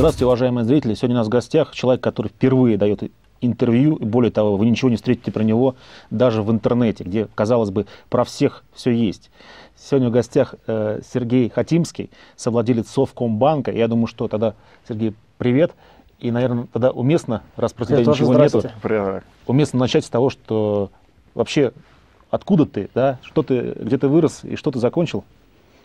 [0.00, 0.94] Здравствуйте, уважаемые зрители.
[0.94, 3.02] Сегодня у нас в гостях человек, который впервые дает
[3.42, 5.74] интервью, и более того, вы ничего не встретите про него
[6.08, 9.30] даже в интернете, где, казалось бы, про всех все есть.
[9.76, 13.72] Сегодня в гостях э, Сергей Хатимский, совладелец Совкомбанка.
[13.72, 14.54] Я думаю, что тогда,
[14.88, 15.72] Сергей, привет.
[16.18, 19.22] И, наверное, тогда уместно, раз про тебя ничего нету, Привет.
[19.46, 20.90] уместно начать с того, что
[21.34, 21.74] вообще
[22.30, 25.24] откуда ты, да, что ты, где ты вырос и что ты закончил,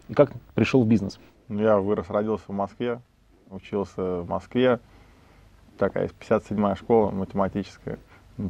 [0.07, 1.19] и как пришел в бизнес.
[1.49, 3.01] Я вырос, родился в Москве,
[3.49, 4.79] учился в Москве.
[5.77, 7.99] Такая 57-я школа математическая.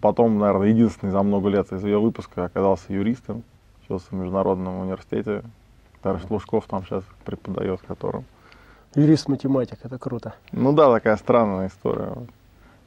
[0.02, 3.44] Потом, наверное, единственный за много лет из ее выпуска оказался юристом.
[3.84, 5.44] Учился в Международном университете.
[6.02, 8.26] Тарас Лужков там сейчас преподает, которым.
[8.95, 10.35] Юрист-математик, это круто.
[10.52, 12.13] Ну да, такая странная история.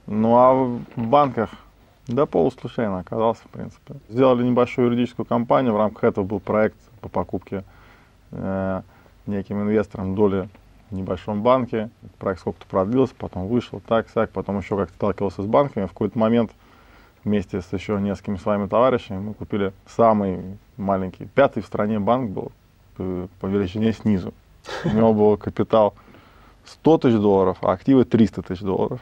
[0.06, 1.51] Ну а в банках,
[2.06, 3.97] да, полуслушайно оказался, в принципе.
[4.09, 7.64] Сделали небольшую юридическую компанию, в рамках этого был проект по покупке
[8.31, 8.83] э,
[9.27, 10.48] неким инвесторам доли
[10.91, 11.91] в небольшом банке.
[12.19, 15.86] Проект сколько-то продлился, потом вышел, так, сяк, потом еще как-то сталкивался с банками.
[15.86, 16.53] В какой-то момент
[17.25, 22.53] вместе с еще несколькими своими товарищами мы купили самый маленький, пятый в стране банк был
[22.97, 24.33] по, по величине снизу.
[24.84, 25.95] У него был капитал
[26.64, 29.00] 100 тысяч долларов, а активы 300 тысяч долларов.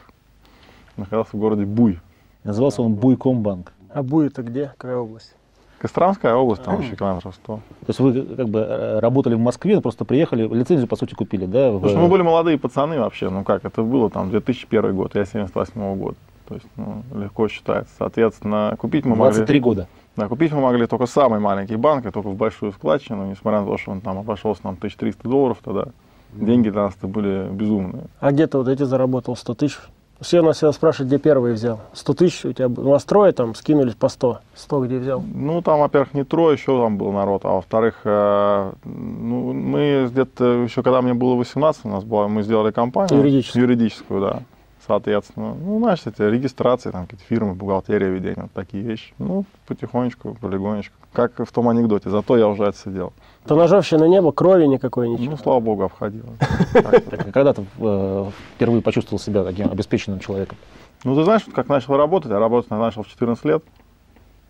[0.95, 1.99] Находился в городе Буй.
[2.43, 3.73] Назывался он Буйкомбанк.
[3.89, 4.73] А Буй это где?
[4.77, 5.36] Какая область?
[5.79, 7.53] Костромская область, там еще километров 100.
[7.55, 11.69] То есть вы как бы работали в Москве, просто приехали, лицензию, по сути, купили, да?
[11.71, 15.15] в- Потому что мы были молодые пацаны вообще, ну как, это было там 2001 год,
[15.15, 16.15] я 78 года.
[16.47, 17.93] То есть, ну, легко считается.
[17.99, 19.33] Соответственно, купить мы могли...
[19.35, 19.87] 23 года.
[20.15, 23.67] Да, купить мы могли только самый маленький банк, и только в большую складчину, несмотря на
[23.67, 25.87] то, что он там обошелся нам 1300 долларов тогда.
[26.33, 28.05] Деньги для нас это были безумные.
[28.19, 29.77] А где ты вот эти заработал 100 тысяч?
[30.19, 31.79] Все нас всегда спрашивают, где первый взял.
[31.93, 34.39] 100 тысяч у тебя, у вас трое там скинулись по 100.
[34.55, 35.23] 100 где взял?
[35.33, 40.63] Ну, там, во-первых, не трое, еще там был народ, а во-вторых, э, ну, мы где-то,
[40.63, 43.19] еще когда мне было 18, у нас была, мы сделали компанию.
[43.19, 43.63] Юридическую.
[43.63, 44.43] Юридическую, да.
[44.87, 49.13] Соответственно, ну, знаешь, эти регистрации, там, какие-то фирмы, бухгалтерия, ведение, вот такие вещи.
[49.17, 50.95] Ну, потихонечку, полигонечку.
[51.11, 53.11] Как в том анекдоте, зато я уже отсидел.
[53.45, 55.31] То ножовщины не было, крови никакой, ничего.
[55.31, 56.29] Ну, слава богу, обходило.
[56.71, 60.57] Так, а когда ты э, впервые почувствовал себя таким обеспеченным человеком?
[61.03, 63.63] Ну, ты знаешь, как начал работать, я работать начал в 14 лет.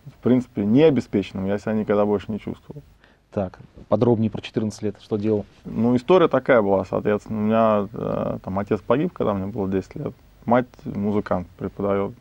[0.05, 2.83] В принципе, не обеспеченным я себя никогда больше не чувствовал.
[3.31, 3.59] Так,
[3.89, 5.45] подробнее про 14 лет, что делал?
[5.65, 7.39] Ну, история такая была, соответственно.
[7.39, 10.13] У меня э, там отец погиб, когда мне было 10 лет.
[10.47, 12.13] Мать музыкант, преподает.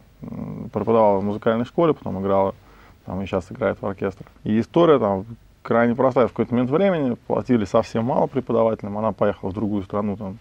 [0.72, 2.56] Преподавала в музыкальной школе, потом играла,
[3.04, 4.28] там и сейчас играет в оркестрах.
[4.42, 5.24] И история там
[5.62, 6.26] крайне простая.
[6.26, 8.98] В какой-то момент времени платили совсем мало преподавателям.
[8.98, 10.38] Она поехала в другую страну, там,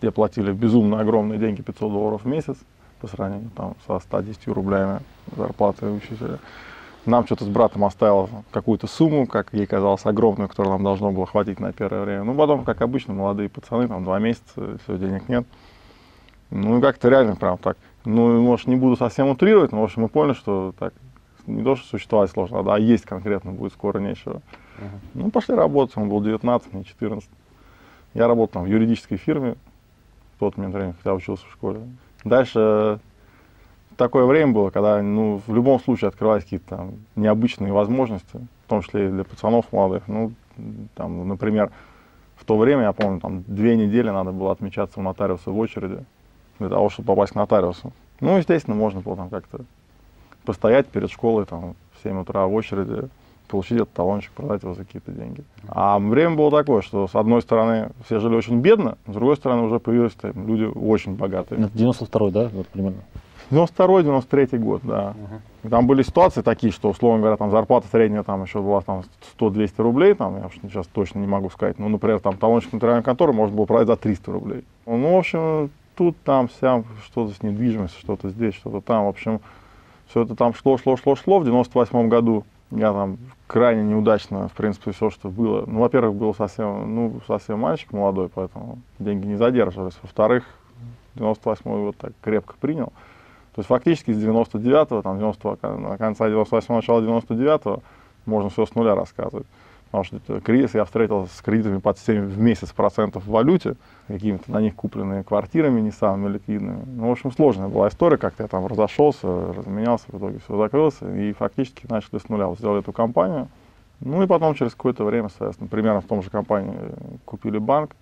[0.00, 2.56] где платили безумно огромные деньги, 500 долларов в месяц,
[3.02, 5.00] по сравнению там, со 110 рублями
[5.36, 6.38] зарплаты учителя.
[7.04, 11.26] Нам что-то с братом оставила какую-то сумму, как ей казалось, огромную, которую нам должно было
[11.26, 12.24] хватить на первое время.
[12.24, 15.46] Ну, потом, как обычно, молодые пацаны, там, два месяца, все, денег нет.
[16.50, 17.76] Ну, и как-то реально прям так.
[18.04, 20.92] Ну, может, не буду совсем утрировать, но, в общем, мы поняли, что так
[21.46, 24.40] не то, что существовать сложно, а есть конкретно будет скоро нечего.
[25.14, 27.28] Ну, пошли работать, он был 19, мне 14.
[28.14, 29.54] Я работал там в юридической фирме
[30.36, 31.80] в тот момент времени, хотя учился в школе.
[32.24, 32.98] Дальше
[33.96, 38.82] такое время было, когда, ну, в любом случае открывались какие-то там необычные возможности, в том
[38.82, 40.08] числе и для пацанов молодых.
[40.08, 40.32] Ну,
[40.94, 41.70] там, например,
[42.36, 46.04] в то время, я помню, там две недели надо было отмечаться у нотариуса в очереди
[46.60, 47.92] для того, чтобы попасть к нотариусу.
[48.20, 49.60] Ну, естественно, можно было там как-то
[50.44, 53.08] постоять перед школой там в 7 утра в очереди,
[53.48, 55.42] получить этот талончик, продать его за какие-то деньги.
[55.68, 59.62] А время было такое, что с одной стороны все жили очень бедно, с другой стороны
[59.62, 61.64] уже появились там, люди очень богатые.
[61.64, 63.00] Это 92 да, вот примерно?
[63.50, 65.14] 92-93 год, да.
[65.64, 69.02] И Там были ситуации такие, что, условно говоря, там зарплата средняя там еще была там
[69.38, 71.78] 100-200 рублей, там, я уж сейчас точно не могу сказать.
[71.78, 74.64] Ну, например, там талончик нотариальной конторы можно было продать за 300 рублей.
[74.86, 79.04] Ну, в общем, тут, там, вся, что-то с недвижимостью, что-то здесь, что-то там.
[79.04, 79.38] В общем,
[80.08, 81.40] все это там шло, шло, шло, шло.
[81.40, 85.64] В 98 году я там крайне неудачно, в принципе, все, что было.
[85.66, 89.98] Ну, во-первых, был совсем, ну, совсем мальчик молодой, поэтому деньги не задерживались.
[90.00, 90.44] Во-вторых,
[91.16, 92.94] 98 год так крепко принял.
[93.54, 97.82] То есть фактически с 99-го, там, 90 на конца 98 начала 99-го
[98.24, 99.46] можно все с нуля рассказывать.
[99.90, 103.74] Потому что это кризис, я встретился с кредитами под 7 в месяц процентов в валюте,
[104.06, 106.82] какими-то на них купленными квартирами не самыми ликвидными.
[106.86, 111.12] Ну, в общем, сложная была история, как-то я там разошелся, разменялся, в итоге все закрылся,
[111.12, 112.46] и фактически начали с нуля.
[112.46, 113.48] Вот Сделали эту компанию.
[114.00, 116.92] Ну и потом через какое-то время, соответственно, примерно в том же компании э,
[117.24, 117.96] купили банк,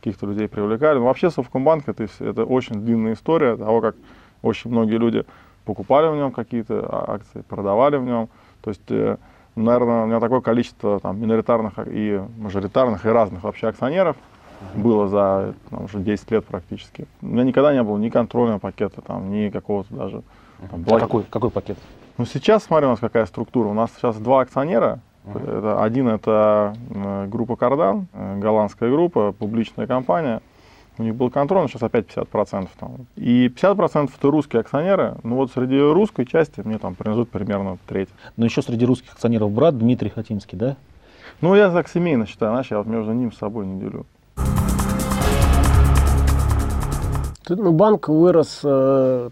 [0.00, 0.98] каких-то людей привлекали.
[0.98, 3.96] Но вообще Совкомбанк это, это очень длинная история того, как
[4.42, 5.24] очень многие люди
[5.64, 8.28] покупали в нем какие-то а- акции, продавали в нем.
[8.62, 9.16] То есть, э,
[9.62, 14.16] наверное, у меня такое количество там, миноритарных и мажоритарных и разных вообще акционеров.
[14.74, 17.06] было за там, уже 10 лет практически.
[17.22, 20.22] У меня никогда не было ни контрольного пакета, там, ни какого-то даже...
[20.70, 21.78] Там, а какой, какой пакет?
[22.16, 23.68] Ну, сейчас, смотри, у нас какая структура.
[23.68, 25.00] У нас сейчас два акционера.
[25.24, 25.58] Uh-huh.
[25.58, 26.74] Это, один это
[27.28, 30.40] группа Кардан, э, голландская группа, публичная компания.
[30.98, 32.68] У них был контроль, сейчас опять 50%.
[32.78, 33.06] Там.
[33.16, 35.14] И 50% это русские акционеры.
[35.22, 38.08] Ну вот среди русской части мне там принадлежит примерно треть.
[38.36, 40.76] Но еще среди русских акционеров брат Дмитрий Хатинский, да?
[41.40, 44.06] Ну, я так семейно считаю, знаешь, я вот между ним с собой не делю.
[47.48, 49.30] Ну, банк вырос э,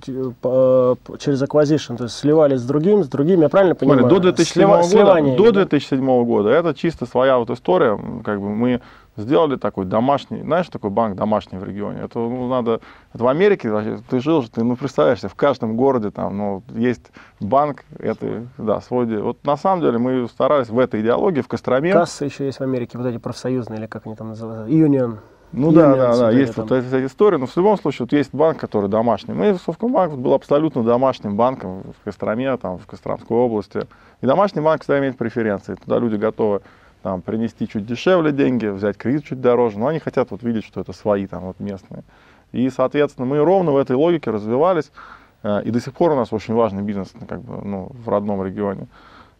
[0.00, 4.00] через acquisition, то есть сливались с другим, с другим, я правильно понимаю?
[4.00, 8.48] Смотри, до 2007 Слива, года, до 2007 года это чисто своя вот история, как бы
[8.48, 8.80] мы
[9.18, 12.00] сделали такой домашний, знаешь, такой банк домашний в регионе.
[12.02, 12.80] Это ну, надо,
[13.12, 16.62] это в Америке вообще, ты жил же, ты ну представляешь, в каждом городе там, ну,
[16.70, 17.10] есть
[17.40, 21.92] банк, это, да, свой, вот на самом деле мы старались в этой идеологии, в Костроме.
[21.92, 25.18] Кассы еще есть в Америке, вот эти профсоюзные, или как они там называются, Union.
[25.52, 26.66] Ну да, да, да, есть там.
[26.66, 29.32] вот эта история, но в любом случае вот есть банк, который домашний.
[29.32, 33.86] Мы, Совкомбанк был абсолютно домашним банком в Костроме, там, в Костромской области.
[34.20, 35.74] И домашний банк всегда имеет преференции.
[35.74, 36.60] Туда люди готовы
[37.02, 40.80] там, принести чуть дешевле деньги, взять кредит чуть дороже, но они хотят вот видеть, что
[40.80, 42.02] это свои там вот местные.
[42.52, 44.90] И, соответственно, мы ровно в этой логике развивались,
[45.42, 48.44] э, и до сих пор у нас очень важный бизнес как бы, ну, в родном
[48.44, 48.86] регионе.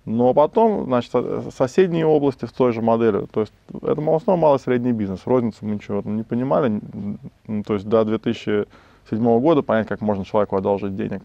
[0.05, 1.13] Но потом, значит,
[1.55, 3.53] соседние области в той же модели, то есть
[3.83, 6.81] это в основном малый средний бизнес, розницу мы ничего не понимали,
[7.67, 8.67] то есть до 2007
[9.41, 11.23] года понять, как можно человеку одолжить денег,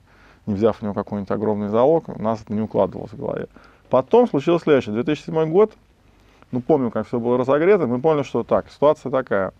[0.47, 3.47] не взяв у него какой-нибудь огромный залог, у нас это не укладывалось в голове.
[3.89, 5.71] Потом случилось следующее, 2007 год,
[6.53, 9.51] ну, помню, как все было разогрето, мы поняли, что так, ситуация такая.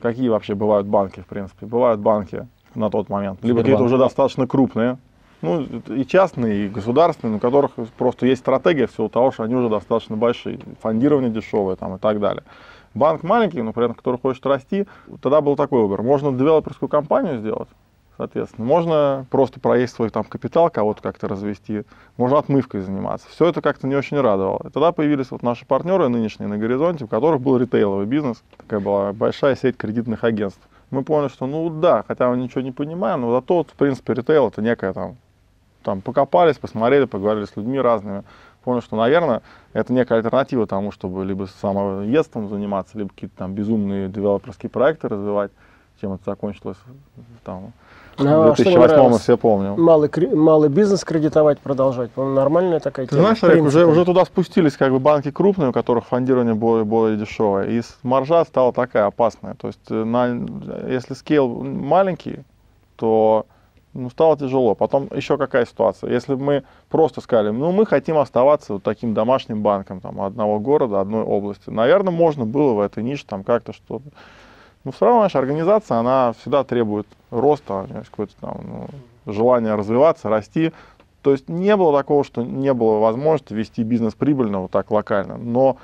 [0.00, 1.64] Какие вообще бывают банки, в принципе?
[1.66, 3.38] Бывают банки на тот момент.
[3.42, 4.98] Либо какие-то уже достаточно крупные,
[5.42, 9.68] ну, и частные, и государственные, у которых просто есть стратегия всего того, что они уже
[9.68, 12.42] достаточно большие, фондирование дешевое там и так далее.
[12.94, 14.86] Банк маленький, но при этом который хочет расти,
[15.22, 16.02] тогда был такой выбор.
[16.02, 17.68] Можно девелоперскую компанию сделать,
[18.20, 18.66] соответственно.
[18.66, 21.84] Можно просто проесть свой там капитал, кого-то как-то развести,
[22.18, 23.26] можно отмывкой заниматься.
[23.30, 24.60] Все это как-то не очень радовало.
[24.66, 28.80] И тогда появились вот наши партнеры нынешние на горизонте, у которых был ритейловый бизнес, такая
[28.80, 30.60] была большая сеть кредитных агентств.
[30.90, 34.48] Мы поняли, что ну да, хотя мы ничего не понимаем, но зато, в принципе, ритейл
[34.48, 35.16] это некая там,
[35.82, 38.24] там покопались, посмотрели, поговорили с людьми разными.
[38.64, 39.40] Поняли, что, наверное,
[39.72, 45.52] это некая альтернатива тому, чтобы либо самоедством заниматься, либо какие-то там безумные девелоперские проекты развивать,
[46.02, 46.78] чем это закончилось
[47.44, 47.72] там,
[48.24, 49.82] ну, в 2008 мы все помним.
[49.82, 53.22] Малый, малый бизнес кредитовать продолжать, по нормальная такая Ты тема.
[53.22, 57.16] знаешь, Олег, уже, уже туда спустились как бы банки крупные, у которых фондирование более, более
[57.16, 59.54] дешевое, и маржа стала такая опасная.
[59.54, 60.26] То есть, э, на,
[60.88, 62.40] если скейл маленький,
[62.96, 63.46] то
[63.92, 64.74] ну, стало тяжело.
[64.74, 66.10] Потом еще какая ситуация?
[66.10, 70.60] Если бы мы просто сказали, ну, мы хотим оставаться вот таким домашним банком там, одного
[70.60, 74.04] города, одной области, наверное, можно было в этой нише там как-то что-то
[74.84, 80.72] но все равно наша организация, она всегда требует роста, какое-то там ну, желание развиваться, расти.
[81.22, 85.36] То есть не было такого, что не было возможности вести бизнес прибыльно вот так локально.
[85.36, 85.76] Но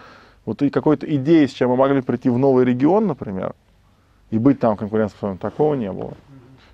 [0.47, 3.55] вот и какой-то идеи, с чем мы могли прийти в новый регион, например,
[4.31, 6.15] и быть там конкурентоспособным, такого не было.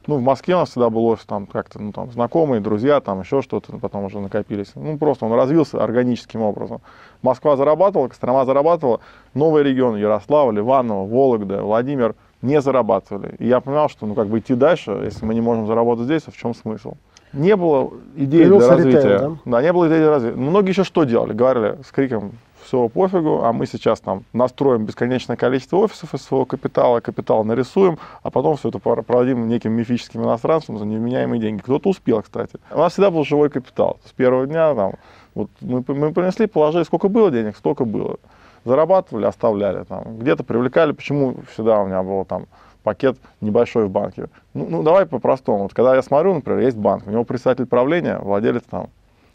[0.06, 3.20] Ну, в Москве у нас всегда был офис, там как-то, ну, там, знакомые, друзья, там
[3.20, 4.72] еще что-то, потом уже накопились.
[4.74, 6.80] Ну, просто он развился органическим образом.
[7.22, 9.00] Москва зарабатывала, Кострома зарабатывала,
[9.34, 13.36] новый регион, Ярославль, Иваново, Вологда, Владимир не зарабатывали.
[13.38, 16.22] И я понял, что, ну, как бы идти дальше, если мы не можем заработать здесь,
[16.26, 16.94] а в чем смысл?
[17.32, 18.98] Не было идеи Появился для развития.
[18.98, 19.52] Ритейл, да?
[19.52, 20.36] да, не было идеи для развития.
[20.36, 21.32] Многие еще что делали?
[21.32, 26.44] Говорили с криком, все пофигу, а мы сейчас там настроим бесконечное количество офисов из своего
[26.44, 31.60] капитала, капитал нарисуем, а потом все это продадим неким мифическим иностранцам за невменяемые деньги.
[31.60, 32.58] Кто-то успел, кстати.
[32.70, 33.98] У нас всегда был живой капитал.
[34.04, 34.94] С первого дня там,
[35.34, 38.16] вот мы, мы принесли, положили, сколько было денег, столько было.
[38.64, 40.18] Зарабатывали, оставляли там.
[40.18, 42.46] Где-то привлекали, почему всегда у меня был там
[42.82, 44.28] пакет небольшой в банке.
[44.54, 45.64] Ну, ну давай по-простому.
[45.64, 48.88] Вот когда я смотрю, например, есть банк, у него председатель правления, владелец там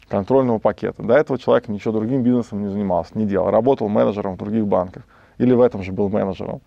[0.08, 1.02] контрольного пакета.
[1.02, 3.50] До этого человек ничего другим бизнесом не занимался, не делал.
[3.50, 5.04] Работал менеджером в других банках.
[5.38, 6.60] Или в этом же был менеджером.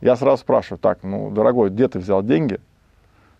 [0.00, 2.60] Я сразу спрашиваю, так, ну, дорогой, где ты взял деньги?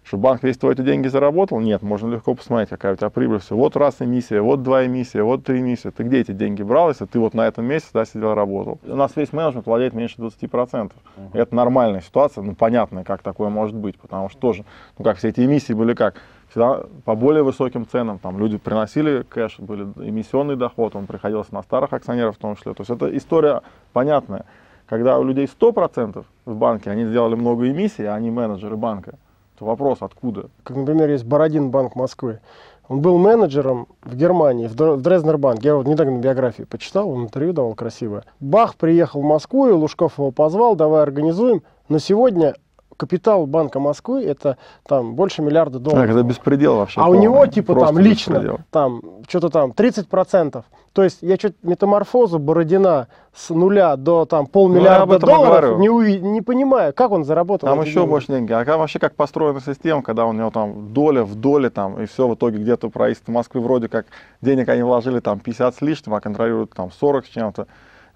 [0.05, 1.61] Что банк весь твой эти деньги заработал?
[1.61, 3.39] Нет, можно легко посмотреть, какая у тебя прибыль.
[3.39, 5.89] Все, вот раз эмиссия, вот два эмиссия, вот три эмиссии.
[5.89, 8.79] Ты где эти деньги брал, если ты вот на этом месте да, сидел, работал?
[8.85, 10.31] У нас весь менеджмент владеет меньше 20%.
[10.51, 10.93] Uh-huh.
[11.33, 14.67] Это нормальная ситуация, ну, понятная, как такое может быть, потому что тоже,
[14.99, 16.17] ну, как все эти эмиссии были как?
[16.55, 18.19] Всегда по более высоким ценам.
[18.21, 22.75] Там люди приносили кэш, были эмиссионный доход, он приходился на старых акционеров в том числе.
[22.75, 24.45] То есть это история понятная.
[24.87, 29.15] Когда у людей 100% в банке, они сделали много эмиссий, а они менеджеры банка,
[29.59, 30.49] то вопрос откуда?
[30.63, 32.39] Как, например, есть Бородин банк Москвы.
[32.87, 35.65] Он был менеджером в Германии, в Др- в Дрезнербанк.
[35.65, 38.25] Я вот недавно биографию почитал, он интервью давал красивое.
[38.41, 41.63] Бах приехал в Москву, и Лужков его позвал, давай организуем.
[41.89, 42.55] Но сегодня
[42.97, 46.03] капитал Банка Москвы это там больше миллиарда долларов.
[46.07, 47.01] Так, это беспредел вообще.
[47.01, 47.23] А у полный.
[47.23, 48.59] него типа Просто там лично беспредел.
[48.71, 50.63] там что-то там 30%.
[50.93, 55.89] То есть я что-то метаморфозу Бородина с нуля до там Ну, полмиллиарда и долларов не,
[55.89, 57.69] уви- не понимаю, как он заработал.
[57.69, 58.09] Там еще деньги.
[58.09, 58.53] больше деньги.
[58.53, 62.07] А как, вообще как построена система, когда у него там доля в доле, там, и
[62.07, 64.07] все в итоге где-то правительство Москвы вроде как
[64.41, 67.67] денег они вложили там 50 с лишним, а контролируют там 40 с чем-то,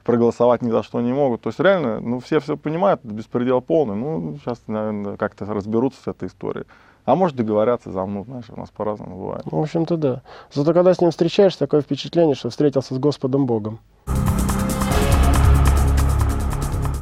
[0.09, 1.43] проголосовать ни за что не могут.
[1.43, 3.95] То есть реально, ну все все понимают, беспредел полный.
[3.95, 6.65] Ну, сейчас, наверное, как-то разберутся с этой историей.
[7.05, 9.43] А может договорятся, замнут, знаешь, у нас по-разному бывает.
[9.45, 10.23] В общем-то, да.
[10.51, 13.81] Зато когда с ним встречаешься, такое впечатление, что встретился с Господом Богом.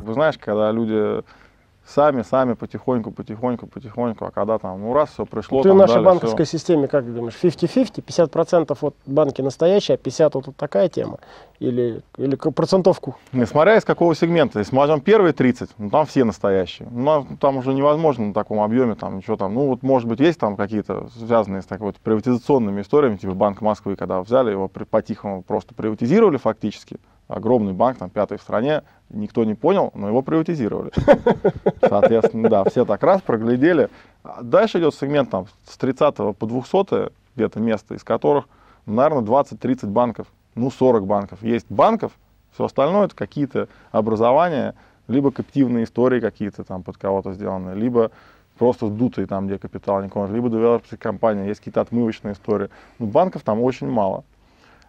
[0.03, 1.23] Вы знаешь, когда люди
[1.87, 5.81] сами, сами, потихоньку, потихоньку, потихоньку, а когда там, ну раз все пришло, Ты там в
[5.81, 6.59] нашей дали, банковской всё.
[6.59, 8.05] системе, как думаешь, 50-50?
[8.05, 11.19] 50% вот банки настоящие, а 50% вот тут такая тема?
[11.59, 13.16] Или, или процентовку?
[13.33, 14.59] Не, смотря из какого сегмента.
[14.59, 16.88] Если мы возьмем первые 30, ну, там все настоящие.
[16.90, 19.55] Ну, там уже невозможно на таком объеме, там ничего там.
[19.55, 23.62] Ну, вот, может быть, есть там какие-то связанные с такой вот приватизационными историями, типа Банк
[23.62, 26.99] Москвы, когда взяли его по-тихому просто приватизировали фактически.
[27.28, 30.92] Огромный банк, там, пятый в стране, никто не понял, но его приватизировали.
[31.80, 33.88] Соответственно, да, все так раз проглядели.
[34.23, 38.47] А Дальше идет сегмент там с 30 по 200 где-то место, из которых,
[38.87, 41.42] ну, наверное, 20-30 банков, ну, 40 банков.
[41.42, 42.12] Есть банков,
[42.52, 44.75] все остальное это какие-то образования,
[45.09, 48.11] либо каптивные истории какие-то там под кого-то сделанные, либо
[48.59, 52.71] просто сдутые там, где капитал не либо девелоперские компании, есть какие-то отмывочные истории.
[52.99, 54.25] Ну, банков там очень мало.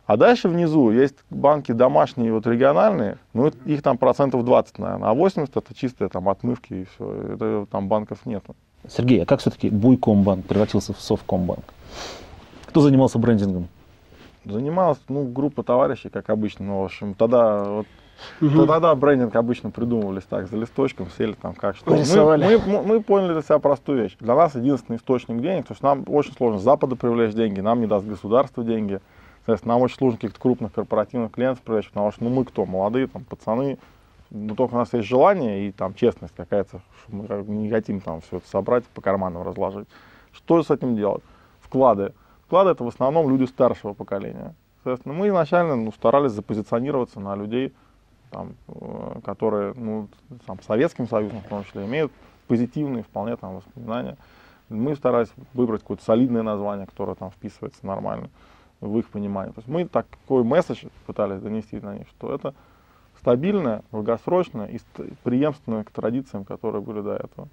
[0.07, 5.13] А дальше внизу есть банки домашние, вот региональные, ну, их там процентов 20, наверное, а
[5.13, 8.55] 80 это чистые там отмывки и все, это, там банков нету.
[8.87, 11.65] Сергей, а как все-таки Буйкомбанк превратился в Совкомбанк?
[12.67, 13.67] Кто занимался брендингом?
[14.45, 17.87] Занималась, ну, группа товарищей, как обычно, ну, в общем, тогда вот.
[18.39, 21.91] Ну, тогда брендинг обычно придумывались так, за листочком, сели там как что.
[21.91, 22.45] Мы, Нарисовали.
[22.45, 24.15] мы, мы- мы поняли для себя простую вещь.
[24.21, 27.81] Для нас единственный источник денег, то есть нам очень сложно с Запада привлечь деньги, нам
[27.81, 29.01] не даст государство деньги.
[29.47, 33.07] Соответственно, нам очень сложно каких-то крупных корпоративных клиентов привлечь, потому что ну, мы кто, молодые
[33.07, 33.77] там пацаны,
[34.29, 38.19] но только у нас есть желание и там честность какая-то, что мы не хотим там
[38.19, 39.87] все это собрать, по карманам разложить.
[40.33, 41.23] Что с этим делать?
[41.61, 42.13] Вклады.
[42.45, 44.53] Вклады это в основном люди старшего поколения.
[44.83, 47.73] Соответственно, мы изначально ну, старались запозиционироваться на людей,
[48.31, 50.09] там, э, которые, ну,
[50.45, 52.11] там, Советским Союзом в том числе, имеют
[52.49, 54.17] позитивные вполне там воспоминания.
[54.67, 58.27] Мы старались выбрать какое-то солидное название, которое там вписывается нормально
[58.81, 59.53] в их понимание.
[59.53, 62.53] То есть мы такой месседж пытались донести на них, что это
[63.19, 67.47] стабильное, долгосрочное и ст- преемственное к традициям, которые были до этого.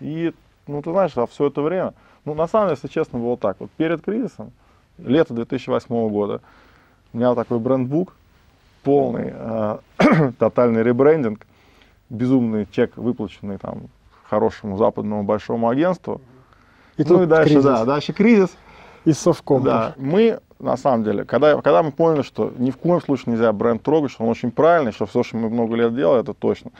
[0.00, 0.32] И,
[0.66, 3.56] ну, ты знаешь, за все это время, ну, на самом деле, если честно, было так.
[3.60, 4.52] Вот перед кризисом,
[4.98, 6.40] лето 2008 года,
[7.12, 8.14] у меня такой брендбук,
[8.82, 9.78] полный, э,
[10.38, 11.46] тотальный ребрендинг,
[12.08, 13.88] безумный чек, выплаченный там
[14.28, 16.20] хорошему западному большому агентству.
[16.96, 17.64] И ну тут и дальше, кризис.
[17.64, 18.56] да, дальше кризис.
[19.04, 19.62] И совком.
[19.62, 23.52] Да, мы на самом деле, когда, когда мы поняли, что ни в коем случае нельзя
[23.52, 26.70] бренд трогать, что он очень правильный, что все, что мы много лет делали, это точно.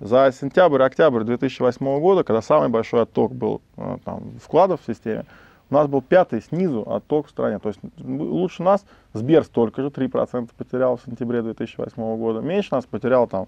[0.00, 5.24] За сентябрь-октябрь 2008 года, когда самый большой отток был э, там, вкладов в системе,
[5.70, 7.58] у нас был пятый снизу отток в стране.
[7.58, 8.84] То есть лучше нас
[9.14, 12.40] Сбер столько же, 3% потерял в сентябре 2008 года.
[12.40, 13.46] Меньше нас потерял там,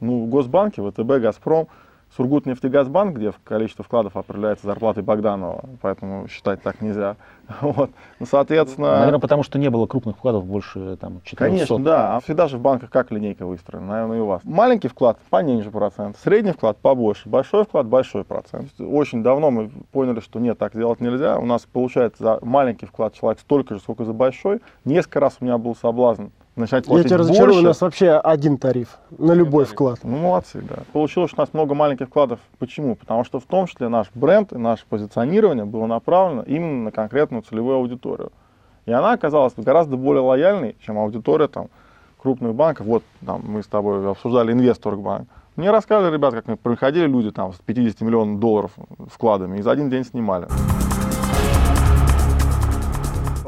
[0.00, 1.68] ну, Госбанки, ВТБ, Газпром,
[2.16, 7.16] Сургутнефтегазбанк, где количество вкладов определяется зарплатой Богданова, поэтому считать так нельзя.
[7.60, 7.90] Вот.
[8.20, 11.36] Ну, соответственно, Наверное, потому что не было крупных вкладов больше там 400.
[11.36, 12.16] Конечно, да.
[12.16, 14.42] А всегда же в банках как линейка выстроена, наверное, и у вас.
[14.44, 18.70] Маленький вклад пониже процент, средний вклад побольше, большой вклад большой процент.
[18.78, 21.38] Очень давно мы поняли, что нет, так делать нельзя.
[21.38, 24.60] У нас получается за маленький вклад человек столько же, сколько за большой.
[24.84, 26.26] Несколько раз у меня был соблазн
[26.56, 27.66] начать Я платить тебя разочарую, у больше.
[27.68, 30.00] нас вообще один тариф на любой вклад.
[30.02, 30.82] Ну, молодцы, да.
[30.92, 32.40] Получилось, что у нас много маленьких вкладов.
[32.58, 32.94] Почему?
[32.96, 37.42] Потому что в том числе наш бренд и наше позиционирование было направлено именно на конкретную
[37.42, 38.32] целевую аудиторию.
[38.86, 41.68] И она оказалась гораздо более лояльной, чем аудитория там,
[42.18, 42.86] крупных банков.
[42.86, 45.28] Вот там, мы с тобой обсуждали Инвесторгбанк.
[45.56, 48.72] Мне рассказывали, ребят, как мы приходили люди там, с 50 миллионов долларов
[49.12, 50.46] вкладами и за один день снимали.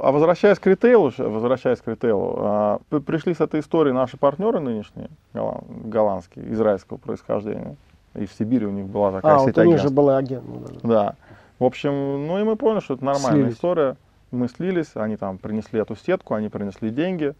[0.02, 5.10] А возвращаясь к ритейлу, возвращаясь к ритейлу, а, пришли с этой историей наши партнеры нынешние,
[5.32, 7.76] голланд- голландские, израильского происхождения.
[8.14, 9.94] И в Сибири у них была такая А, сеть вот у них же агентств.
[9.96, 10.44] был агент.
[10.82, 10.88] ну.
[10.90, 11.14] Да.
[11.60, 13.54] В общем, ну и мы поняли, что это нормальная Слились.
[13.54, 13.96] история.
[14.32, 17.34] Мы слились, они там принесли эту сетку, они принесли деньги,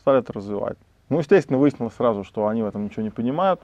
[0.00, 0.76] стали это развивать.
[1.10, 3.60] Ну, естественно, выяснилось сразу, что они в этом ничего не понимают.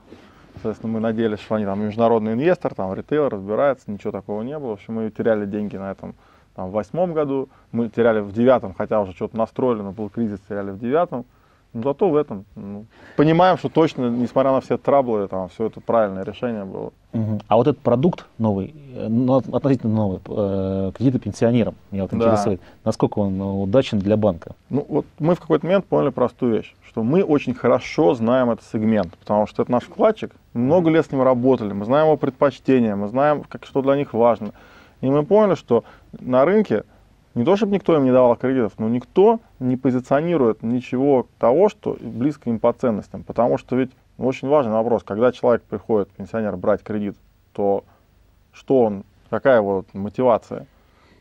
[0.53, 4.69] Соответственно, мы надеялись, что они там международный инвестор, там ритейл разбирается, ничего такого не было.
[4.69, 6.15] В общем, мы теряли деньги на этом
[6.55, 10.39] там, в восьмом году, мы теряли в девятом, хотя уже что-то настроили, но был кризис,
[10.47, 11.25] теряли в девятом.
[11.73, 12.85] Но зато в этом ну,
[13.17, 16.93] понимаем, что точно, несмотря на все траблы, там все это правильное решение было.
[17.11, 17.41] Мгм.
[17.49, 22.17] А вот этот продукт новый, э, ну, относительно новый, э, кредиты пенсионерам, меня вот Да.
[22.17, 24.55] интересует, насколько он э, удачен для банка?
[24.69, 28.65] Ну вот мы в какой-то момент поняли простую вещь, что мы очень хорошо знаем этот
[28.71, 32.95] сегмент, потому что это наш вкладчик, много лет с ним работали, мы знаем его предпочтения,
[32.95, 34.51] мы знаем, как, что для них важно.
[35.05, 35.83] И мы поняли, что
[36.19, 36.83] на рынке
[37.35, 41.95] не то, чтобы никто им не давал кредитов, но никто не позиционирует ничего того, что
[42.01, 43.21] близко им по ценностям.
[43.21, 47.15] Потому что ведь очень важный вопрос, когда человек приходит, пенсионер, брать кредит,
[47.53, 47.83] то
[48.51, 50.65] что он, какая его мотивация?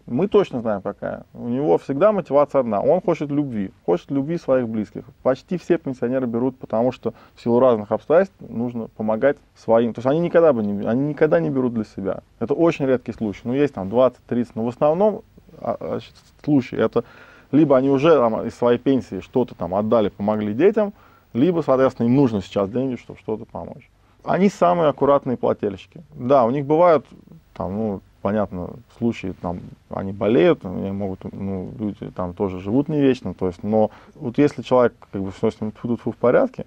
[0.06, 1.24] Мы точно знаем, какая.
[1.32, 2.80] У него всегда мотивация одна.
[2.82, 5.04] Он хочет любви, хочет любви своих близких.
[5.22, 9.94] Почти все пенсионеры берут, потому что в силу разных обстоятельств нужно помогать своим.
[9.94, 12.20] То есть они никогда, бы не, они никогда не берут для себя.
[12.38, 13.40] Это очень редкий случай.
[13.44, 15.22] Ну, есть там 20-30, но в основном
[15.58, 15.98] а, а,
[16.42, 17.04] случаи это
[17.50, 20.92] либо они уже там, из своей пенсии что-то там отдали, помогли детям,
[21.32, 23.88] либо, соответственно, им нужно сейчас деньги, чтобы что-то помочь.
[24.24, 26.02] Они самые аккуратные плательщики.
[26.14, 27.06] Да, у них бывают
[27.54, 32.98] там, ну, понятно, случаи, там, они болеют, они могут, ну, люди там тоже живут не
[32.98, 36.64] вечно, то есть, но вот если человек, как бы, все с ним тут в порядке,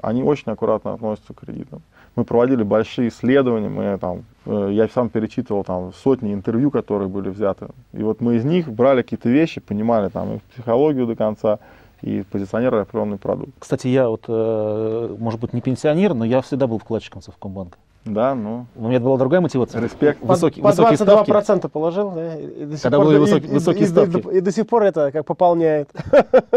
[0.00, 1.82] они очень аккуратно относятся к кредитам.
[2.14, 7.30] Мы проводили большие исследования, мы там, э, я сам перечитывал там сотни интервью, которые были
[7.30, 7.66] взяты.
[7.92, 11.58] И вот мы из них брали какие-то вещи, понимали там и психологию до конца,
[12.00, 13.50] и позиционировали определенный продукт.
[13.58, 17.76] Кстати, я вот, э, может быть, не пенсионер, но я всегда был вкладчиком Совкомбанка.
[18.06, 19.80] Да, ну, У меня была другая мотивация.
[19.82, 20.20] респект.
[20.20, 21.66] По- Высокие, по высокие 22% ставки.
[21.72, 22.34] положил, да?
[22.38, 24.36] И, и до сих Когда пор были высокие- и- и- высокие и- ставки.
[24.36, 25.90] И, до сих пор это как пополняет.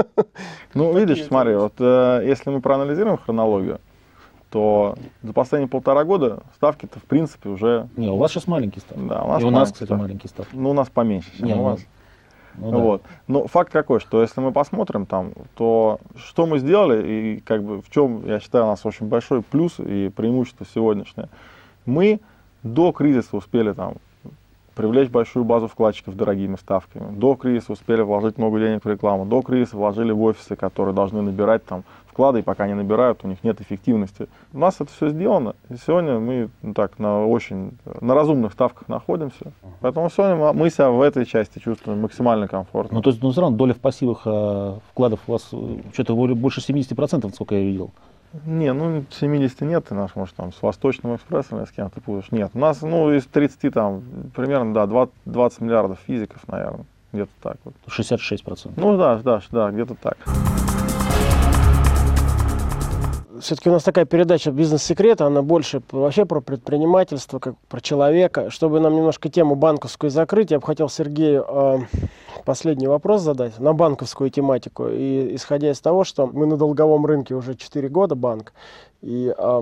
[0.73, 3.79] Ну, видишь, смотри, вот э, если мы проанализируем хронологию,
[4.49, 7.87] то за последние полтора года ставки-то, в принципе, уже...
[7.95, 9.03] Не, у вас сейчас маленькие ставки.
[9.07, 10.01] Да, у нас И у нас, маленькие кстати, ставки.
[10.01, 10.55] маленькие ставки.
[10.55, 11.79] Ну, у нас поменьше, чем Не, у ну, вас.
[12.55, 12.77] Ну, да.
[12.77, 13.01] Вот.
[13.27, 17.81] Но факт какой, что если мы посмотрим там, то что мы сделали и как бы
[17.81, 21.29] в чем, я считаю, у нас очень большой плюс и преимущество сегодняшнее.
[21.85, 22.19] Мы
[22.63, 23.95] до кризиса успели там
[24.75, 27.15] привлечь большую базу вкладчиков дорогими ставками.
[27.15, 29.25] До кризиса успели вложить много денег в рекламу.
[29.25, 33.27] До кризиса вложили в офисы, которые должны набирать там вклады, и пока не набирают, у
[33.27, 34.27] них нет эффективности.
[34.53, 35.55] У нас это все сделано.
[35.69, 37.71] И сегодня мы ну, так на очень
[38.01, 39.51] на разумных ставках находимся.
[39.81, 42.95] Поэтому сегодня мы- себя в этой части чувствуем максимально комфортно.
[42.95, 46.15] Ну, то есть, ну, все равно доля в пассивах э, вкладов у вас э, что-то
[46.15, 47.91] больше 70%, сколько я видел.
[48.45, 52.01] Не, ну 70 нет, ты наш, может, там с Восточным экспрессом или с кем ты
[52.01, 52.31] путаешь.
[52.31, 54.01] Нет, у нас, ну, из 30 там,
[54.35, 57.75] примерно, да, 20, 20 миллиардов физиков, наверное, где-то так вот.
[57.87, 58.71] 66%.
[58.75, 60.17] Ну, да, да, да, где-то так.
[63.39, 68.49] Все-таки у нас такая передача «Бизнес-секреты», она больше вообще про предпринимательство, как про человека.
[68.51, 71.77] Чтобы нам немножко тему банковскую закрыть, я бы хотел Сергею э,
[72.45, 74.87] последний вопрос задать на банковскую тематику.
[74.87, 78.53] И исходя из того, что мы на долговом рынке уже 4 года, банк,
[79.01, 79.61] и э,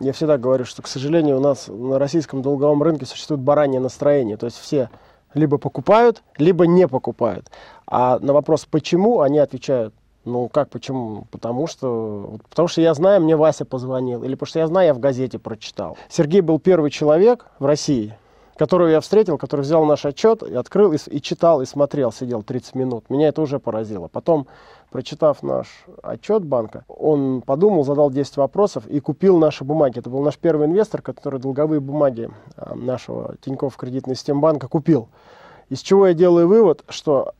[0.00, 4.36] я всегда говорю, что, к сожалению, у нас на российском долговом рынке существует баранье настроение.
[4.36, 4.90] То есть все
[5.32, 7.50] либо покупают, либо не покупают.
[7.86, 11.24] А на вопрос «почему?» они отвечают ну как, почему?
[11.30, 14.94] Потому что, потому что я знаю, мне Вася позвонил, или потому что я знаю, я
[14.94, 15.96] в газете прочитал.
[16.08, 18.14] Сергей был первый человек в России,
[18.58, 22.42] которого я встретил, который взял наш отчет и открыл, и, и читал, и смотрел, сидел
[22.42, 23.08] 30 минут.
[23.08, 24.08] Меня это уже поразило.
[24.08, 24.46] Потом,
[24.90, 30.00] прочитав наш отчет банка, он подумал, задал 10 вопросов и купил наши бумаги.
[30.00, 35.08] Это был наш первый инвестор, который долговые бумаги а, нашего Тинькофф кредитной системы банка купил.
[35.70, 37.32] Из чего я делаю вывод, что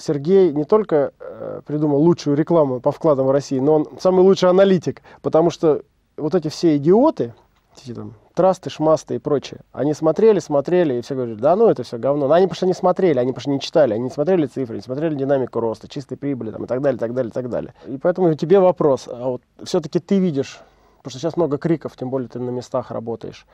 [0.00, 4.48] Сергей не только э, придумал лучшую рекламу по вкладам в России, но он самый лучший
[4.48, 5.82] аналитик, потому что
[6.16, 7.34] вот эти все идиоты,
[7.76, 11.82] эти там трасты, шмасты и прочее, они смотрели, смотрели, и все говорят, да ну это
[11.82, 12.28] все говно.
[12.28, 15.14] Но они что не смотрели, они что не читали, они не смотрели цифры, не смотрели
[15.14, 17.74] динамику роста, чистой прибыли там, и так далее, так далее, так далее.
[17.86, 20.60] И поэтому тебе вопрос, а вот все-таки ты видишь,
[20.98, 23.46] потому что сейчас много криков, тем более ты на местах работаешь,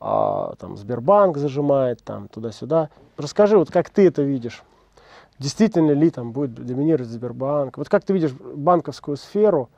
[0.00, 2.90] а, там Сбербанк зажимает, там туда-сюда.
[3.16, 4.62] Расскажи, вот как ты это видишь?
[5.38, 7.76] Действительно ли там будет доминировать Сбербанк?
[7.76, 9.68] Вот как ты видишь банковскую сферу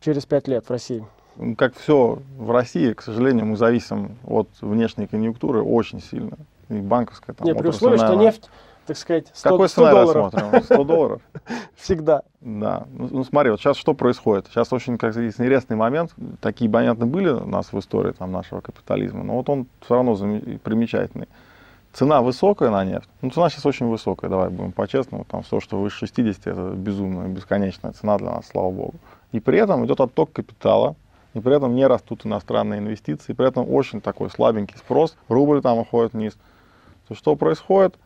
[0.00, 1.04] через пять лет в России?
[1.36, 6.36] Ну, Как все в России, к сожалению, мы зависим от внешней конъюнктуры очень сильно.
[6.68, 8.48] И банковская там Не, при условии, что нефть,
[8.86, 10.62] так сказать, 100, Какой 100 сценарий долларов смотрим?
[10.62, 11.22] 100 долларов?
[11.76, 12.22] всегда.
[12.40, 12.86] Да.
[12.92, 14.46] Ну, ну, смотри, вот сейчас что происходит?
[14.46, 16.12] Сейчас очень как есть интересный момент.
[16.40, 20.16] Такие, понятно, были у нас в истории там, нашего капитализма, но вот он все равно
[20.62, 21.28] примечательный.
[21.96, 23.08] Цена высокая на нефть.
[23.22, 25.24] Ну, цена сейчас очень высокая, давай будем по-честному.
[25.24, 28.94] Там все, что выше 60, это безумная, бесконечная цена для нас, слава богу.
[29.32, 30.94] И при этом идет отток капитала,
[31.32, 35.62] и при этом не растут иностранные инвестиции, и при этом очень такой слабенький спрос, рубль
[35.62, 36.36] там уходит вниз.
[37.08, 37.96] То что происходит?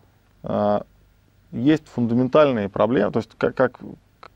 [0.42, 0.80] э,
[1.52, 3.12] есть фундаментальные проблемы.
[3.12, 3.80] То есть как, как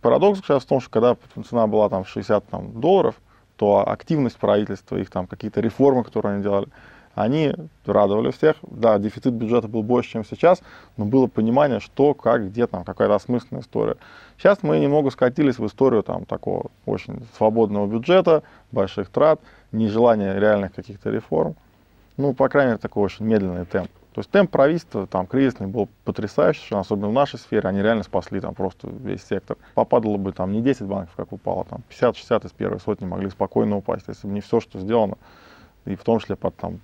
[0.00, 1.16] парадокс сейчас в том, что когда
[1.48, 3.14] цена была там 60 там, долларов,
[3.56, 6.68] то активность правительства, их там какие-то реформы, которые они делали,
[7.14, 7.54] они
[7.86, 8.56] радовали всех.
[8.62, 10.62] Да, дефицит бюджета был больше, чем сейчас,
[10.96, 13.96] но было понимание, что, как, где там, какая-то осмысленная история.
[14.36, 19.40] Сейчас мы немного скатились в историю там такого очень свободного бюджета, больших трат,
[19.72, 21.54] нежелания реальных каких-то реформ.
[22.16, 23.90] Ну, по крайней мере, такой очень медленный темп.
[24.14, 28.40] То есть темп правительства там кризисный был потрясающий, особенно в нашей сфере, они реально спасли
[28.40, 29.56] там просто весь сектор.
[29.74, 33.76] Попадало бы там не 10 банков, как упало, там 50-60 из первой сотни могли спокойно
[33.76, 35.18] упасть, если бы не все, что сделано,
[35.84, 36.78] и в том числе под там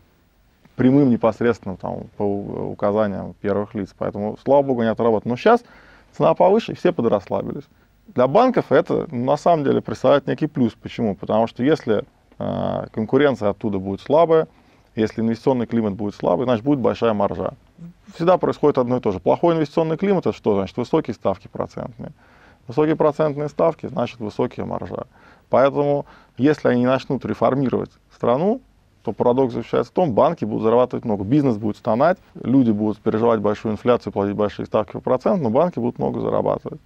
[0.77, 3.95] прямым непосредственно там по указаниям первых лиц.
[3.97, 5.33] Поэтому, слава богу, не отработано.
[5.33, 5.63] Но сейчас
[6.13, 7.65] цена повыше, и все подрасслабились.
[8.09, 10.73] Для банков это ну, на самом деле представляет некий плюс.
[10.75, 11.15] Почему?
[11.15, 12.05] Потому что если
[12.39, 14.49] э, конкуренция оттуда будет слабая,
[14.97, 17.55] если инвестиционный климат будет слабый, значит будет большая маржа.
[18.15, 19.21] Всегда происходит одно и то же.
[19.21, 20.57] Плохой инвестиционный климат это что?
[20.57, 22.13] Значит высокие ставки процентные.
[22.67, 25.07] Высокие процентные ставки, значит высокие маржа.
[25.49, 26.07] Поэтому,
[26.37, 28.61] если они начнут реформировать страну,
[29.03, 33.41] то парадокс заключается в том, банки будут зарабатывать много, бизнес будет стонать, люди будут переживать
[33.41, 36.81] большую инфляцию, платить большие ставки по процент, но банки будут много зарабатывать.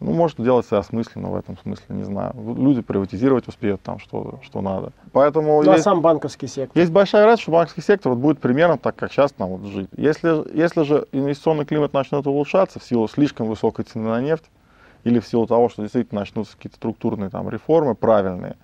[0.00, 2.32] Ну, может делать себя осмысленно в этом смысле, не знаю.
[2.56, 4.92] Люди приватизировать успеют там, что, что надо.
[5.10, 6.80] Поэтому ну, а есть, а сам банковский сектор?
[6.80, 9.88] Есть большая вероятность, что банковский сектор вот будет примерно так, как сейчас там вот жить.
[9.96, 14.44] Если, если же инвестиционный климат начнет улучшаться в силу слишком высокой цены на нефть,
[15.02, 18.56] или в силу того, что действительно начнутся какие-то структурные там реформы правильные,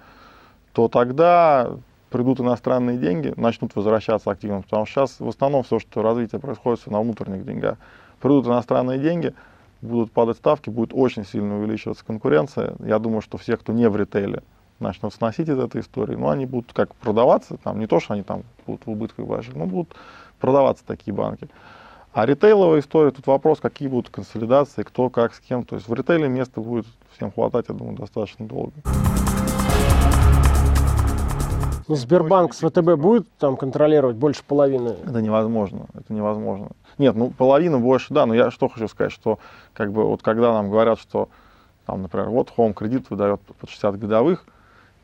[0.72, 1.70] то тогда
[2.14, 6.86] придут иностранные деньги, начнут возвращаться активно, потому что сейчас в основном все, что развитие происходит
[6.86, 7.76] на внутренних деньгах.
[8.20, 9.34] Придут иностранные деньги,
[9.82, 12.76] будут падать ставки, будет очень сильно увеличиваться конкуренция.
[12.78, 14.44] Я думаю, что все, кто не в ритейле,
[14.78, 16.14] начнут сносить из этой истории.
[16.14, 19.56] Но они будут как продаваться, там, не то, что они там будут в убытках больших,
[19.56, 19.96] но будут
[20.38, 21.48] продаваться такие банки.
[22.12, 25.64] А ритейловая история, тут вопрос, какие будут консолидации, кто, как, с кем.
[25.64, 28.74] То есть в ритейле места будет всем хватать, я думаю, достаточно долго.
[31.86, 34.96] Ну, Сбербанк с ВТБ будет там контролировать больше половины?
[35.04, 36.70] Это невозможно, это невозможно.
[36.98, 39.38] Нет, ну половину больше, да, но я что хочу сказать, что
[39.72, 41.28] как бы вот когда нам говорят, что
[41.86, 44.46] там, например, вот Home кредит выдает под 60 годовых,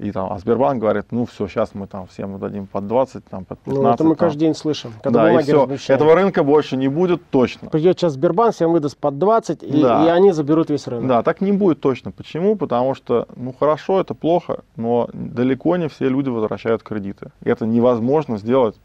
[0.00, 3.44] и там, а Сбербанк говорит, ну все, сейчас мы там всем дадим под 20, там,
[3.44, 3.82] под 15.
[3.82, 4.16] Ну, это мы там.
[4.16, 4.94] каждый день слышим.
[5.02, 5.94] Когда да, и все.
[5.94, 7.68] Этого рынка больше не будет точно.
[7.68, 10.06] Придет сейчас Сбербанк, всем выдаст под 20, и, да.
[10.06, 11.06] и они заберут весь рынок.
[11.06, 12.12] Да, так не будет точно.
[12.12, 12.56] Почему?
[12.56, 17.30] Потому что, ну хорошо, это плохо, но далеко не все люди возвращают кредиты.
[17.42, 18.76] Это невозможно сделать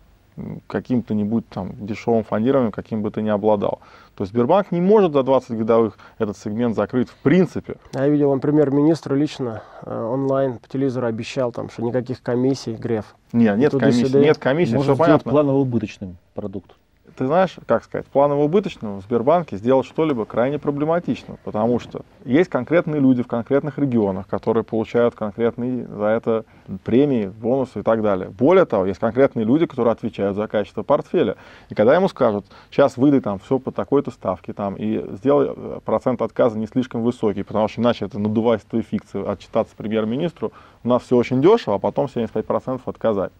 [0.67, 3.79] каким-то нибудь там дешевым фондированием, каким бы ты ни обладал.
[4.15, 7.75] То есть Сбербанк не может за 20 годовых этот сегмент закрыть в принципе.
[7.93, 13.15] Я видел, он премьер-министр лично э, онлайн по телевизору обещал, там, что никаких комиссий, Греф.
[13.33, 15.31] Нет, нет комиссий, нет комиссий, все понятно.
[15.31, 16.75] планово убыточным продукт
[17.15, 22.99] ты знаешь, как сказать, планово-убыточно в Сбербанке сделать что-либо крайне проблематично, потому что есть конкретные
[22.99, 26.45] люди в конкретных регионах, которые получают конкретные за это
[26.83, 28.29] премии, бонусы и так далее.
[28.29, 31.37] Более того, есть конкретные люди, которые отвечают за качество портфеля.
[31.69, 35.79] И когда ему скажут, сейчас выдай там все по такой-то ставке там, и сделай э,
[35.85, 40.51] процент отказа не слишком высокий, потому что иначе это надувательство и фикция, отчитаться премьер-министру,
[40.83, 43.31] у нас все очень дешево, а потом 75% отказать.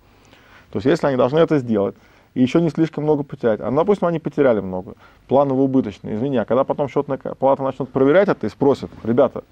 [0.71, 1.95] То есть если они должны это сделать,
[2.36, 3.60] и еще не слишком много потерять.
[3.62, 4.93] А, допустим, они потеряли много,
[5.28, 9.43] планово убыточно, извини, а когда потом счетная палата начнет проверять это и спросит, ребята,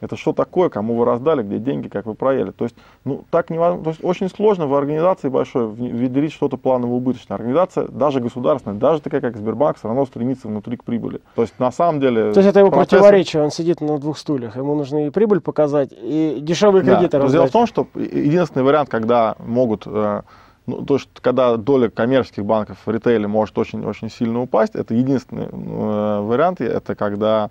[0.00, 2.52] это что такое, кому вы раздали, где деньги, как вы проели.
[2.52, 3.84] То есть, ну, так невозможно.
[3.84, 7.36] То есть, очень сложно в организации большой внедрить что-то планово убыточное.
[7.36, 11.20] Организация, даже государственная, даже такая, как Сбербанк, все равно стремится внутри к прибыли.
[11.34, 12.32] То есть, на самом деле...
[12.32, 12.96] То есть, это его процессы...
[12.96, 14.56] противоречие, он сидит на двух стульях.
[14.56, 17.24] Ему нужно и прибыль показать, и дешевые кредиты да.
[17.24, 17.32] раздать.
[17.32, 20.22] Дело в том, что единственный вариант, когда могут э,
[20.70, 25.48] ну, то, что когда доля коммерческих банков в ритейле может очень-очень сильно упасть, это единственный
[25.50, 27.50] э, вариант, это когда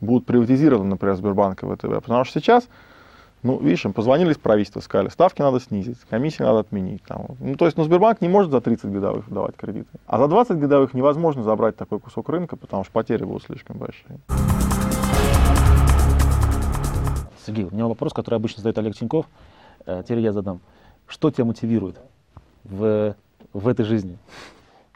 [0.00, 2.02] будут приватизированы, например, Сбербанк и ВТБ.
[2.02, 2.68] Потому что сейчас,
[3.42, 7.02] ну, видишь, им позвонили из правительства, сказали, ставки надо снизить, комиссии надо отменить.
[7.02, 7.26] Там.
[7.40, 9.88] Ну, то есть, ну, Сбербанк не может за 30 годовых давать кредиты.
[10.06, 14.18] А за 20 годовых невозможно забрать такой кусок рынка, потому что потери будут слишком большие.
[17.44, 19.26] Сергей, у меня вопрос, который обычно задает Олег Тиньков.
[19.84, 20.60] Э, теперь я задам.
[21.08, 21.96] Что тебя мотивирует
[22.64, 23.14] в,
[23.52, 24.18] в этой жизни.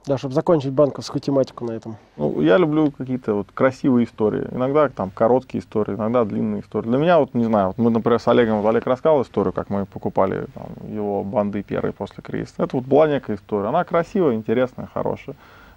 [0.07, 1.97] Да, чтобы закончить банковскую тематику на этом.
[2.17, 4.47] Ну, я люблю какие-то вот красивые истории.
[4.53, 6.89] Иногда там короткие истории, иногда длинные истории.
[6.89, 9.69] Для меня, вот не знаю, вот мы, например, с Олегом, вот Олег рассказал историю, как
[9.69, 12.55] мы покупали там, его банды первые после кризиса.
[12.59, 13.69] Это вот была некая история.
[13.69, 15.35] Она красивая, интересная, хорошая.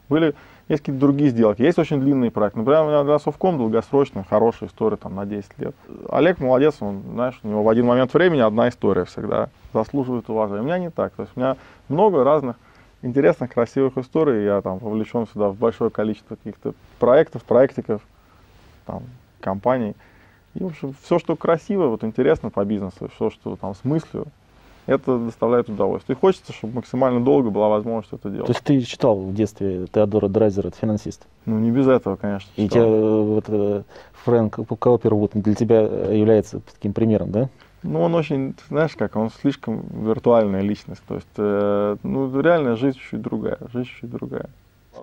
[0.09, 0.33] Были,
[0.67, 1.61] есть какие-то другие сделки.
[1.61, 2.59] Есть очень длинные проекты.
[2.59, 5.75] Например, у меня Совком долгосрочная, хорошая история там, на 10 лет.
[6.09, 10.61] Олег молодец, он, знаешь, у него в один момент времени одна история всегда заслуживает уважения.
[10.61, 11.13] У меня не так.
[11.13, 12.55] То есть у меня много разных
[13.03, 14.43] интересных, красивых историй.
[14.43, 18.01] Я там вовлечен сюда в большое количество каких-то проектов, проектиков,
[18.85, 19.03] там,
[19.41, 19.95] компаний.
[20.55, 24.25] И, в общем, все, что красиво, вот интересно по бизнесу, все, что там с мыслью,
[24.89, 26.15] это доставляет удовольствие.
[26.15, 28.47] И хочется, чтобы максимально долго была возможность это делать.
[28.47, 31.27] То есть ты читал в детстве Теодора Драйзера, это финансист?
[31.45, 32.49] Ну, не без этого, конечно.
[32.55, 33.83] И тебя э, вот, э,
[34.23, 37.49] Фрэнк Каупервуд для тебя является таким примером, да?
[37.83, 41.03] Ну, он очень, знаешь как, он слишком виртуальная личность.
[41.07, 44.49] То есть, э, ну, реально жизнь чуть другая, жизнь чуть другая.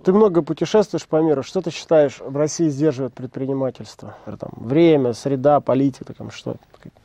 [0.03, 1.43] Ты много путешествуешь по миру.
[1.45, 4.17] Что ты считаешь в России сдерживает предпринимательство?
[4.27, 6.57] Там, время, среда, политика, там что?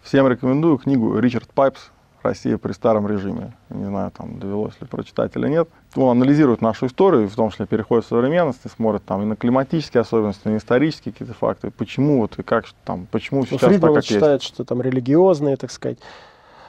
[0.02, 1.92] Всем рекомендую книгу Ричард Пайпс
[2.24, 3.54] Россия при старом режиме.
[3.70, 5.70] Не знаю, там довелось ли прочитать или нет.
[5.96, 9.36] Он анализирует нашу историю, в том числе переходит в современность, и смотрит там и на
[9.36, 11.72] климатические особенности, и на исторические какие-то факты.
[11.72, 14.54] Почему вот и как там, почему ну, сейчас Фридман так, как считает, есть.
[14.54, 15.98] что там религиозные, так сказать.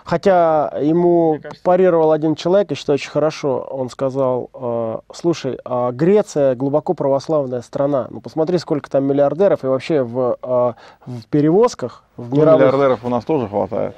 [0.04, 5.92] Хотя ему кажется, парировал один человек, и что очень хорошо, он сказал, э, слушай, а
[5.92, 10.72] Греция глубоко православная страна, ну посмотри, сколько там миллиардеров, и вообще в, э,
[11.06, 12.60] в перевозках, в ну, мировых...
[12.60, 13.94] миллиардеров у нас тоже хватает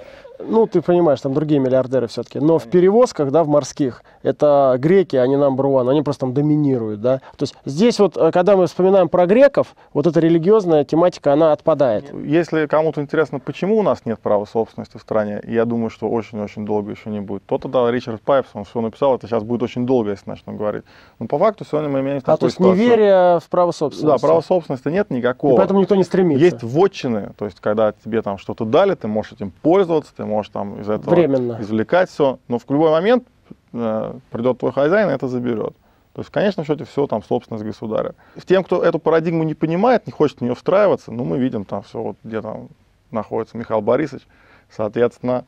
[0.48, 5.16] ну, ты понимаешь, там другие миллиардеры все-таки, но в перевозках, да, в морских, это греки,
[5.16, 7.18] они number one, они просто там доминируют, да.
[7.36, 11.52] То есть здесь вот, э, когда мы вспоминаем про греков, вот эта религиозная тематика, она
[11.52, 12.12] отпадает.
[12.24, 16.64] Если кому-то интересно, почему у нас нет права собственности в стране, я думаю, что очень-очень
[16.66, 19.86] долго еще не будет, то тогда Ричард Пайпс, он все написал, это сейчас будет очень
[19.86, 20.84] долго, если начну говорить.
[21.18, 22.84] Но по факту сегодня мы имеем А, то есть ситуацию.
[22.84, 24.20] неверие в право собственности.
[24.20, 25.54] Да, права собственности нет никакого.
[25.54, 26.44] И поэтому никто не стремится.
[26.44, 30.33] Есть вотчины, то есть когда тебе там что-то дали, ты можешь этим пользоваться, ты можешь
[30.42, 31.58] там из этого Временно.
[31.60, 33.26] извлекать все, но в любой момент
[33.72, 35.74] э, придет твой хозяин и это заберет.
[36.14, 38.14] То есть в конечном счете все там собственность государя.
[38.46, 41.82] Тем, кто эту парадигму не понимает, не хочет в нее встраиваться, ну мы видим там
[41.82, 42.68] все, вот где там
[43.10, 44.26] находится Михаил Борисович,
[44.70, 45.44] соответственно,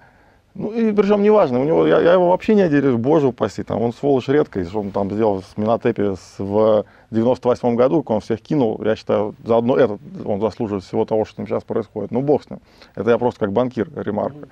[0.57, 3.83] ну и причем неважно, у него, я, я его вообще не одерю, боже упаси, там,
[3.83, 8.81] он сволочь редкий, что он там сделал с Минотепи в 98 году, он всех кинул,
[8.83, 12.11] я считаю, заодно этот он заслуживает всего того, что с ним сейчас происходит.
[12.11, 12.61] Ну бог с ним,
[12.94, 14.49] это я просто как банкир ремарка.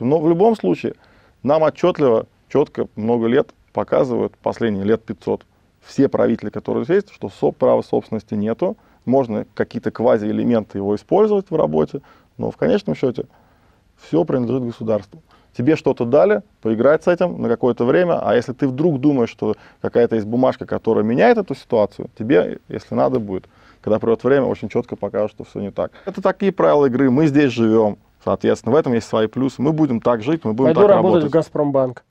[0.00, 0.94] Но в любом случае,
[1.42, 5.46] нам отчетливо, четко, много лет показывают, последние лет 500,
[5.82, 11.56] все правители, которые есть, что соп, права собственности нету, можно какие-то квази-элементы его использовать в
[11.56, 12.02] работе,
[12.38, 13.26] но в конечном счете
[13.96, 15.22] все принадлежит государству.
[15.56, 19.56] Тебе что-то дали, поиграть с этим на какое-то время, а если ты вдруг думаешь, что
[19.80, 23.44] какая-то есть бумажка, которая меняет эту ситуацию, тебе, если надо будет,
[23.82, 25.92] когда придет время, очень четко покажут, что все не так.
[26.06, 29.60] Это такие правила игры, мы здесь живем, Соответственно, в этом есть свои плюсы.
[29.60, 31.30] Мы будем так жить, мы будем Пойду так работать работать.
[31.30, 32.04] в Газпромбанк.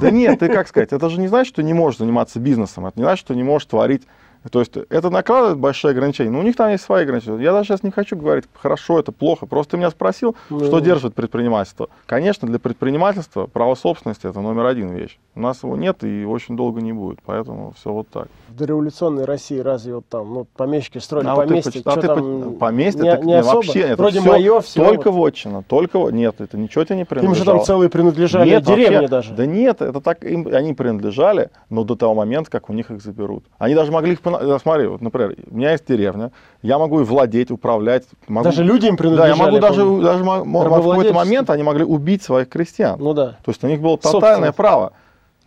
[0.00, 2.86] Да нет, ты как сказать, это же не значит, что ты не можешь заниматься бизнесом,
[2.86, 4.04] это не значит, что ты не можешь творить
[4.50, 6.30] то есть это накладывает большие ограничения.
[6.30, 7.42] Но у них там есть свои ограничения.
[7.42, 9.46] Я даже сейчас не хочу говорить, хорошо это, плохо.
[9.46, 11.88] Просто ты меня спросил, ну, что держит предпринимательство.
[12.06, 15.18] Конечно, для предпринимательства право собственности это номер один вещь.
[15.34, 17.18] У нас его нет и очень долго не будет.
[17.24, 18.28] Поэтому все вот так.
[18.48, 21.82] В дореволюционной России разве вот там ну, помещики строили а поместье?
[21.84, 23.02] Вот ты, а ты поместье?
[23.02, 23.56] Не, так, не, не особо?
[23.56, 24.84] вообще, это Вроде все мое, все.
[24.84, 25.18] Только вот.
[25.18, 27.34] вотчина, только нет, это ничего тебе не принадлежало.
[27.34, 29.34] Им же там целые принадлежали нет, деревни вообще, даже.
[29.34, 33.02] Да нет, это так им, они принадлежали, но до того момента, как у них их
[33.02, 33.44] заберут.
[33.58, 34.20] Они даже могли их,
[34.62, 38.04] смотри, вот, например, у меня есть деревня, я могу и владеть, управлять.
[38.26, 39.32] Могу, даже люди им принадлежали.
[39.32, 42.98] Да, я могу даже, даже в какой-то момент они могли убить своих крестьян.
[42.98, 43.38] Ну да.
[43.44, 44.92] То есть у них было тотальное право.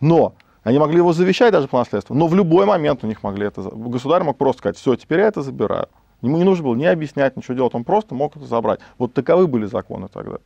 [0.00, 3.46] Но они могли его завещать даже по наследству, но в любой момент у них могли
[3.46, 3.62] это...
[3.62, 5.86] Государь мог просто сказать, все, теперь я это забираю.
[6.20, 8.78] Ему не нужно было ни объяснять, ничего делать, он просто мог это забрать.
[8.96, 10.38] Вот таковы были законы тогда.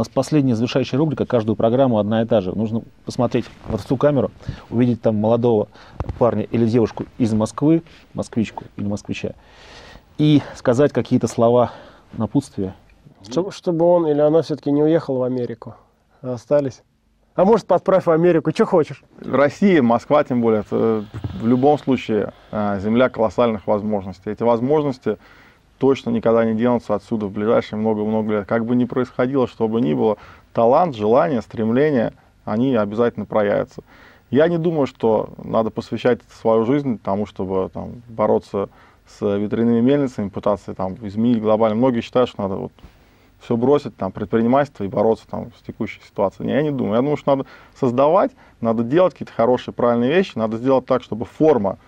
[0.00, 2.56] У нас последняя завершающая рубрика, каждую программу одна и та же.
[2.56, 4.30] Нужно посмотреть в ту камеру,
[4.70, 5.68] увидеть там молодого
[6.18, 7.82] парня или девушку из Москвы,
[8.14, 9.34] москвичку или москвича,
[10.16, 11.72] и сказать какие-то слова
[12.14, 12.74] напутствия.
[13.28, 15.74] Чтобы, чтобы он или она все-таки не уехал в Америку,
[16.22, 16.80] а остались.
[17.34, 19.04] А может, подправь в Америку, что хочешь.
[19.20, 21.04] Россия, Москва тем более, это
[21.42, 24.30] в любом случае а, земля колоссальных возможностей.
[24.30, 25.18] Эти возможности
[25.80, 28.46] точно никогда не денутся отсюда в ближайшие много-много лет.
[28.46, 30.18] Как бы ни происходило, что бы ни было,
[30.52, 32.12] талант, желание, стремление,
[32.44, 33.82] они обязательно проявятся.
[34.30, 38.68] Я не думаю, что надо посвящать свою жизнь тому, чтобы там, бороться
[39.06, 41.76] с ветряными мельницами, пытаться там, изменить глобально.
[41.76, 42.72] Многие считают, что надо вот,
[43.40, 46.50] все бросить, там, предпринимательство и бороться там, с текущей ситуацией.
[46.50, 46.96] Я не думаю.
[46.96, 51.24] Я думаю, что надо создавать, надо делать какие-то хорошие, правильные вещи, надо сделать так, чтобы
[51.24, 51.78] форма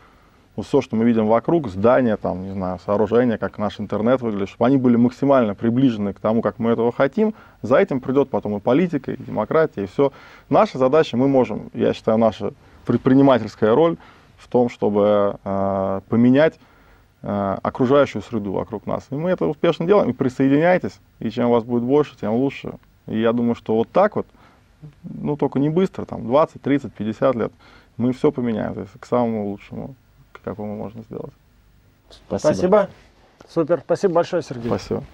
[0.55, 4.51] вот все, что мы видим вокруг, здания, там, не знаю, сооружения, как наш интернет выглядит,
[4.51, 7.35] чтобы они были максимально приближены к тому, как мы этого хотим.
[7.63, 10.13] За этим придет потом и политика, и демократия, и все.
[10.51, 12.53] Наша задача, мы можем, я считаю, наша
[12.85, 13.97] предпринимательская роль
[14.37, 16.59] в том, чтобы э, поменять
[17.23, 19.07] э, окружающую среду вокруг нас.
[19.11, 22.75] И мы это успешно делаем, и присоединяйтесь, и чем вас будет больше, тем лучше.
[23.07, 24.27] И я думаю, что вот так вот
[25.05, 27.53] ну только не быстро, там 20, 30, 50 лет,
[27.97, 29.95] мы все поменяем, то есть к самому лучшему,
[30.43, 31.33] какому можно сделать.
[32.11, 32.39] Спасибо.
[32.39, 32.91] Спасибо.
[33.49, 33.81] Супер.
[33.85, 34.69] Спасибо большое, Сергей.
[34.69, 35.05] Спасибо.